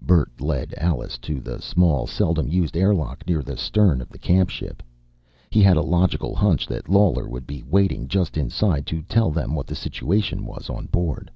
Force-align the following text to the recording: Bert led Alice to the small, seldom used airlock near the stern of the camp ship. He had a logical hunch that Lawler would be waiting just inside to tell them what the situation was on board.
Bert 0.00 0.40
led 0.40 0.74
Alice 0.78 1.18
to 1.18 1.40
the 1.40 1.60
small, 1.60 2.06
seldom 2.06 2.46
used 2.46 2.76
airlock 2.76 3.26
near 3.26 3.42
the 3.42 3.56
stern 3.56 4.00
of 4.00 4.10
the 4.10 4.16
camp 4.16 4.48
ship. 4.48 4.80
He 5.50 5.60
had 5.60 5.76
a 5.76 5.82
logical 5.82 6.36
hunch 6.36 6.68
that 6.68 6.88
Lawler 6.88 7.28
would 7.28 7.48
be 7.48 7.64
waiting 7.64 8.06
just 8.06 8.36
inside 8.36 8.86
to 8.86 9.02
tell 9.02 9.32
them 9.32 9.56
what 9.56 9.66
the 9.66 9.74
situation 9.74 10.44
was 10.46 10.70
on 10.70 10.86
board. 10.86 11.32